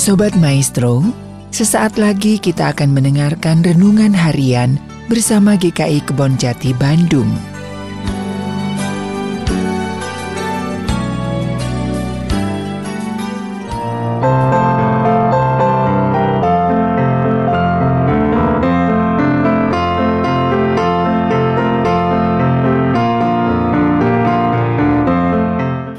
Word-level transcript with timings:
Sobat 0.00 0.32
Maestro, 0.40 1.04
sesaat 1.52 2.00
lagi 2.00 2.40
kita 2.40 2.72
akan 2.72 2.96
mendengarkan 2.96 3.60
renungan 3.60 4.16
harian 4.16 4.80
bersama 5.12 5.60
GKI 5.60 6.00
Kebon 6.08 6.40
Jati 6.40 6.72
Bandung. 6.72 7.28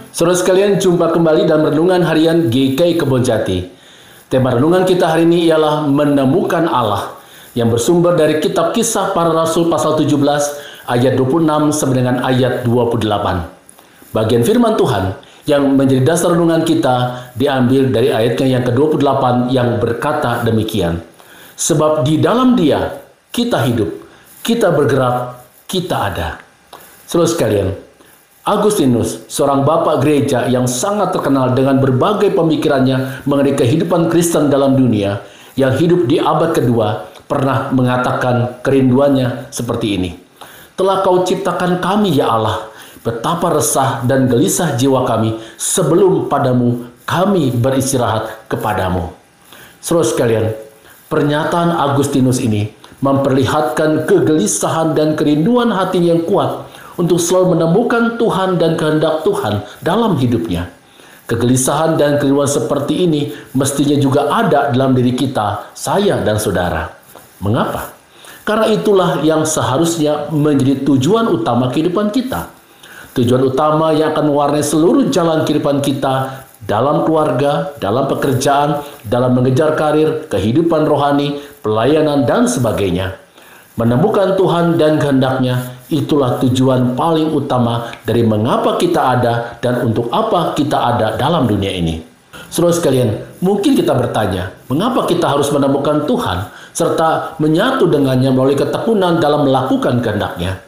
Saudara 0.09 0.33
sekalian, 0.33 0.81
jumpa 0.81 1.13
kembali 1.13 1.45
dalam 1.45 1.69
renungan 1.69 2.01
harian 2.01 2.49
GKI 2.49 2.97
Kebon 2.97 3.21
Jati. 3.21 3.80
Tema 4.31 4.47
renungan 4.55 4.87
kita 4.87 5.11
hari 5.11 5.27
ini 5.27 5.51
ialah 5.51 5.91
menemukan 5.91 6.63
Allah 6.63 7.19
yang 7.51 7.67
bersumber 7.67 8.15
dari 8.15 8.39
kitab 8.39 8.71
kisah 8.71 9.11
para 9.11 9.27
rasul 9.27 9.67
pasal 9.67 9.99
17 9.99 10.07
ayat 10.87 11.19
26 11.19 11.75
sampai 11.75 11.95
dengan 11.99 12.23
ayat 12.23 12.63
28. 12.63 13.11
Bagian 14.15 14.43
firman 14.47 14.79
Tuhan 14.79 15.19
yang 15.43 15.75
menjadi 15.75 16.07
dasar 16.07 16.31
renungan 16.31 16.63
kita 16.63 17.27
diambil 17.35 17.91
dari 17.91 18.07
ayatnya 18.07 18.55
yang 18.55 18.63
ke-28 18.71 19.51
yang 19.51 19.83
berkata 19.83 20.47
demikian. 20.47 21.03
Sebab 21.59 22.07
di 22.07 22.15
dalam 22.15 22.55
dia 22.55 23.03
kita 23.35 23.67
hidup, 23.67 23.91
kita 24.47 24.71
bergerak, 24.71 25.43
kita 25.67 26.07
ada. 26.07 26.39
Saudara 27.03 27.27
sekalian, 27.27 27.75
Agustinus, 28.41 29.29
seorang 29.29 29.61
bapak 29.61 30.01
gereja 30.01 30.49
yang 30.49 30.65
sangat 30.65 31.13
terkenal 31.13 31.53
dengan 31.53 31.77
berbagai 31.77 32.33
pemikirannya 32.33 33.21
mengenai 33.29 33.53
kehidupan 33.53 34.09
Kristen 34.09 34.49
dalam 34.49 34.73
dunia, 34.73 35.21
yang 35.53 35.77
hidup 35.77 36.09
di 36.09 36.17
abad 36.17 36.49
kedua, 36.49 37.05
pernah 37.29 37.69
mengatakan 37.69 38.57
kerinduannya 38.65 39.53
seperti 39.53 39.93
ini. 39.93 40.11
Telah 40.73 41.05
kau 41.05 41.21
ciptakan 41.21 41.85
kami 41.85 42.17
ya 42.17 42.33
Allah, 42.33 42.65
betapa 43.05 43.53
resah 43.53 44.01
dan 44.09 44.25
gelisah 44.25 44.73
jiwa 44.73 45.05
kami 45.05 45.37
sebelum 45.61 46.25
padamu 46.25 46.89
kami 47.05 47.53
beristirahat 47.53 48.49
kepadamu. 48.49 49.13
Saudara 49.85 50.09
sekalian, 50.09 50.45
pernyataan 51.13 51.77
Agustinus 51.77 52.41
ini 52.41 52.73
memperlihatkan 53.05 54.09
kegelisahan 54.09 54.97
dan 54.97 55.13
kerinduan 55.13 55.69
hati 55.69 56.09
yang 56.09 56.25
kuat 56.25 56.71
untuk 57.01 57.17
selalu 57.17 57.57
menemukan 57.57 58.21
Tuhan 58.21 58.61
dan 58.61 58.77
kehendak 58.77 59.25
Tuhan 59.25 59.65
dalam 59.81 60.15
hidupnya. 60.21 60.69
Kegelisahan 61.25 61.95
dan 61.95 62.19
kerinduan 62.19 62.49
seperti 62.49 63.07
ini 63.07 63.31
mestinya 63.55 63.95
juga 63.95 64.27
ada 64.29 64.69
dalam 64.69 64.91
diri 64.91 65.15
kita, 65.15 65.71
saya 65.73 66.19
dan 66.21 66.35
saudara. 66.37 66.91
Mengapa? 67.39 67.95
Karena 68.43 68.67
itulah 68.67 69.23
yang 69.23 69.47
seharusnya 69.47 70.27
menjadi 70.33 70.83
tujuan 70.83 71.31
utama 71.31 71.71
kehidupan 71.71 72.11
kita. 72.11 72.51
Tujuan 73.15 73.43
utama 73.47 73.95
yang 73.95 74.11
akan 74.11 74.27
mewarnai 74.27 74.63
seluruh 74.63 75.07
jalan 75.07 75.43
kehidupan 75.47 75.79
kita 75.79 76.43
dalam 76.63 77.03
keluarga, 77.07 77.73
dalam 77.79 78.07
pekerjaan, 78.11 78.83
dalam 79.07 79.35
mengejar 79.35 79.75
karir, 79.79 80.27
kehidupan 80.27 80.83
rohani, 80.83 81.41
pelayanan, 81.63 82.27
dan 82.27 82.45
sebagainya. 82.45 83.17
Menemukan 83.79 84.35
Tuhan 84.35 84.75
dan 84.75 84.99
kehendaknya 84.99 85.79
Itulah 85.91 86.39
tujuan 86.39 86.95
paling 86.95 87.35
utama 87.35 87.91
dari 88.07 88.23
mengapa 88.23 88.79
kita 88.79 89.19
ada 89.19 89.59
dan 89.59 89.83
untuk 89.83 90.07
apa 90.07 90.55
kita 90.55 90.79
ada 90.79 91.19
dalam 91.19 91.43
dunia 91.43 91.67
ini. 91.67 91.99
Saudara 92.47 92.71
sekalian, 92.71 93.11
mungkin 93.43 93.75
kita 93.75 93.91
bertanya, 93.91 94.55
mengapa 94.71 95.03
kita 95.03 95.27
harus 95.27 95.51
menemukan 95.51 96.07
Tuhan 96.07 96.47
serta 96.71 97.35
menyatu 97.43 97.91
dengannya 97.91 98.31
melalui 98.31 98.55
ketekunan 98.55 99.19
dalam 99.19 99.43
melakukan 99.43 99.99
kehendaknya? 99.99 100.63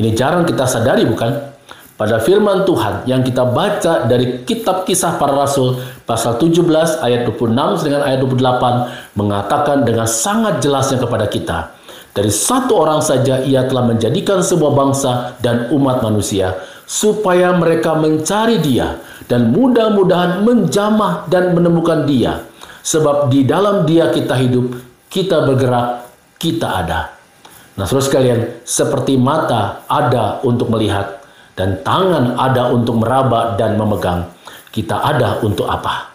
Ini 0.00 0.16
jarang 0.16 0.48
kita 0.48 0.64
sadari 0.64 1.04
bukan? 1.04 1.54
Pada 1.94 2.18
firman 2.18 2.66
Tuhan 2.66 3.06
yang 3.06 3.22
kita 3.22 3.54
baca 3.54 4.08
dari 4.08 4.42
kitab 4.42 4.82
kisah 4.82 5.14
para 5.14 5.30
rasul 5.30 5.78
pasal 6.02 6.40
17 6.42 6.66
ayat 7.04 7.22
26 7.28 7.86
dengan 7.86 8.02
ayat 8.02 8.18
28 8.18 9.14
mengatakan 9.14 9.86
dengan 9.86 10.08
sangat 10.08 10.58
jelasnya 10.58 10.98
kepada 10.98 11.30
kita 11.30 11.70
dari 12.14 12.30
satu 12.30 12.78
orang 12.78 13.02
saja 13.02 13.42
ia 13.42 13.66
telah 13.66 13.90
menjadikan 13.90 14.38
sebuah 14.38 14.72
bangsa 14.72 15.34
dan 15.42 15.66
umat 15.74 15.98
manusia, 15.98 16.54
supaya 16.86 17.50
mereka 17.58 17.98
mencari 17.98 18.62
dia 18.62 19.02
dan 19.26 19.50
mudah-mudahan 19.50 20.46
menjamah 20.46 21.26
dan 21.26 21.50
menemukan 21.58 22.06
dia. 22.06 22.46
Sebab 22.86 23.34
di 23.34 23.42
dalam 23.42 23.82
dia 23.82 24.14
kita 24.14 24.38
hidup, 24.38 24.78
kita 25.10 25.42
bergerak, 25.42 26.06
kita 26.38 26.86
ada. 26.86 27.18
Nah 27.74 27.82
saudara 27.82 28.06
sekalian, 28.06 28.40
seperti 28.62 29.18
mata 29.18 29.82
ada 29.90 30.38
untuk 30.46 30.70
melihat, 30.70 31.18
dan 31.58 31.82
tangan 31.82 32.38
ada 32.38 32.70
untuk 32.70 33.02
meraba 33.02 33.58
dan 33.58 33.74
memegang, 33.74 34.30
kita 34.70 35.02
ada 35.02 35.42
untuk 35.42 35.66
apa? 35.66 36.13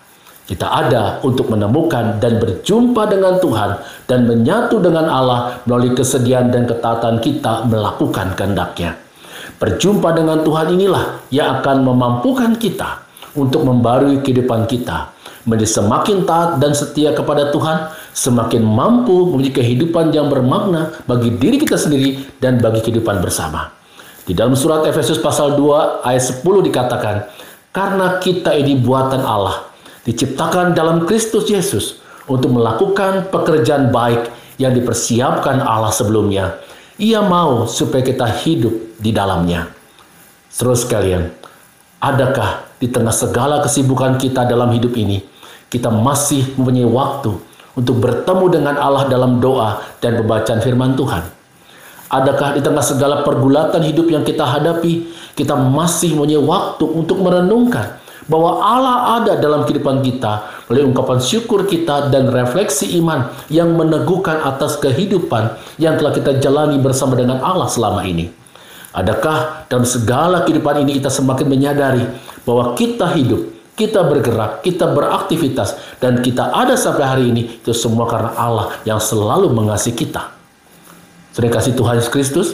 Kita 0.50 0.66
ada 0.66 1.22
untuk 1.22 1.54
menemukan 1.54 2.18
dan 2.18 2.42
berjumpa 2.42 3.06
dengan 3.06 3.38
Tuhan 3.38 3.86
dan 4.10 4.26
menyatu 4.26 4.82
dengan 4.82 5.06
Allah 5.06 5.62
melalui 5.70 5.94
kesediaan 5.94 6.50
dan 6.50 6.66
ketaatan 6.66 7.22
kita 7.22 7.70
melakukan 7.70 8.34
kehendaknya. 8.34 8.98
Berjumpa 9.62 10.10
dengan 10.18 10.42
Tuhan 10.42 10.74
inilah 10.74 11.30
yang 11.30 11.62
akan 11.62 11.86
memampukan 11.86 12.58
kita 12.58 13.06
untuk 13.38 13.62
membarui 13.62 14.26
kehidupan 14.26 14.66
kita 14.66 15.14
menjadi 15.46 15.70
semakin 15.70 16.26
taat 16.26 16.58
dan 16.58 16.74
setia 16.74 17.14
kepada 17.14 17.54
Tuhan, 17.54 17.94
semakin 18.18 18.66
mampu 18.66 19.30
memiliki 19.30 19.62
kehidupan 19.62 20.10
yang 20.10 20.34
bermakna 20.34 20.98
bagi 21.06 21.30
diri 21.38 21.62
kita 21.62 21.78
sendiri 21.78 22.42
dan 22.42 22.58
bagi 22.58 22.82
kehidupan 22.82 23.22
bersama. 23.22 23.70
Di 24.26 24.34
dalam 24.34 24.58
surat 24.58 24.86
Efesus 24.90 25.22
pasal 25.22 25.54
2 25.58 26.02
ayat 26.06 26.22
10 26.22 26.66
dikatakan, 26.66 27.30
"Karena 27.70 28.18
kita 28.18 28.54
ini 28.54 28.78
buatan 28.78 29.24
Allah, 29.24 29.69
diciptakan 30.08 30.72
dalam 30.78 31.04
Kristus 31.04 31.50
Yesus 31.50 32.00
untuk 32.30 32.54
melakukan 32.54 33.28
pekerjaan 33.34 33.90
baik 33.90 34.30
yang 34.62 34.76
dipersiapkan 34.76 35.60
Allah 35.64 35.90
sebelumnya. 35.90 36.62
Ia 37.00 37.24
mau 37.24 37.64
supaya 37.66 38.04
kita 38.04 38.28
hidup 38.44 39.00
di 39.00 39.16
dalamnya. 39.16 39.72
Terus 40.52 40.84
sekalian, 40.84 41.32
adakah 42.04 42.68
di 42.78 42.92
tengah 42.92 43.16
segala 43.16 43.64
kesibukan 43.64 44.20
kita 44.20 44.44
dalam 44.44 44.68
hidup 44.76 45.00
ini, 45.00 45.24
kita 45.72 45.88
masih 45.88 46.60
mempunyai 46.60 46.88
waktu 46.88 47.32
untuk 47.80 48.04
bertemu 48.04 48.46
dengan 48.52 48.76
Allah 48.76 49.08
dalam 49.08 49.40
doa 49.40 49.80
dan 50.04 50.20
pembacaan 50.20 50.60
firman 50.60 51.00
Tuhan? 51.00 51.24
Adakah 52.10 52.58
di 52.58 52.62
tengah 52.66 52.82
segala 52.82 53.22
pergulatan 53.22 53.86
hidup 53.86 54.10
yang 54.10 54.26
kita 54.26 54.44
hadapi, 54.44 55.14
kita 55.38 55.56
masih 55.56 56.18
mempunyai 56.18 56.42
waktu 56.42 56.84
untuk 56.84 57.22
merenungkan 57.22 57.99
bahwa 58.30 58.62
Allah 58.62 58.98
ada 59.20 59.34
dalam 59.42 59.66
kehidupan 59.66 60.06
kita 60.06 60.64
melalui 60.70 60.94
ungkapan 60.94 61.18
syukur 61.18 61.66
kita 61.66 62.14
dan 62.14 62.30
refleksi 62.30 62.96
iman 63.02 63.34
yang 63.50 63.74
meneguhkan 63.74 64.46
atas 64.46 64.78
kehidupan 64.78 65.58
yang 65.82 65.98
telah 65.98 66.14
kita 66.14 66.38
jalani 66.38 66.78
bersama 66.78 67.18
dengan 67.18 67.42
Allah 67.42 67.66
selama 67.66 68.06
ini. 68.06 68.30
Adakah 68.94 69.66
dalam 69.66 69.86
segala 69.86 70.46
kehidupan 70.46 70.86
ini 70.86 71.02
kita 71.02 71.10
semakin 71.10 71.50
menyadari 71.50 72.06
bahwa 72.46 72.78
kita 72.78 73.10
hidup, 73.18 73.74
kita 73.74 74.06
bergerak, 74.06 74.62
kita 74.62 74.94
beraktivitas, 74.94 75.78
dan 75.98 76.22
kita 76.22 76.54
ada 76.54 76.78
sampai 76.78 77.06
hari 77.06 77.24
ini 77.34 77.62
itu 77.62 77.74
semua 77.74 78.06
karena 78.06 78.34
Allah 78.38 78.74
yang 78.86 79.02
selalu 79.02 79.50
mengasihi 79.54 79.94
kita. 79.94 80.34
Sering 81.34 81.54
kasih 81.54 81.78
Tuhan 81.78 82.02
Yesus 82.02 82.14
Kristus, 82.14 82.48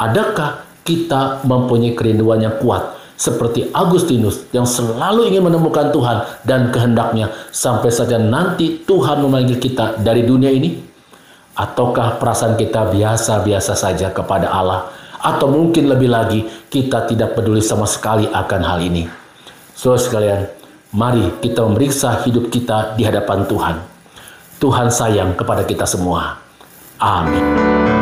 adakah 0.00 0.64
kita 0.82 1.44
mempunyai 1.44 1.92
kerinduan 1.92 2.40
yang 2.40 2.56
kuat 2.58 3.01
seperti 3.22 3.70
Agustinus 3.70 4.50
yang 4.50 4.66
selalu 4.66 5.30
ingin 5.30 5.46
menemukan 5.46 5.94
Tuhan 5.94 6.42
dan 6.42 6.74
kehendaknya 6.74 7.30
sampai 7.54 7.94
saja 7.94 8.18
nanti 8.18 8.82
Tuhan 8.82 9.22
memanggil 9.22 9.62
kita 9.62 10.02
dari 10.02 10.26
dunia 10.26 10.50
ini? 10.50 10.74
Ataukah 11.54 12.18
perasaan 12.18 12.58
kita 12.58 12.90
biasa-biasa 12.90 13.78
saja 13.78 14.10
kepada 14.10 14.50
Allah? 14.50 14.90
Atau 15.22 15.54
mungkin 15.54 15.86
lebih 15.86 16.10
lagi 16.10 16.42
kita 16.66 17.06
tidak 17.06 17.38
peduli 17.38 17.62
sama 17.62 17.86
sekali 17.86 18.26
akan 18.26 18.60
hal 18.66 18.82
ini? 18.82 19.06
Saudara 19.70 20.02
sekalian, 20.02 20.40
mari 20.90 21.22
kita 21.38 21.62
memeriksa 21.62 22.26
hidup 22.26 22.50
kita 22.50 22.98
di 22.98 23.06
hadapan 23.06 23.46
Tuhan. 23.46 23.76
Tuhan 24.58 24.90
sayang 24.90 25.38
kepada 25.38 25.62
kita 25.62 25.86
semua. 25.86 26.42
Amin. 26.98 28.01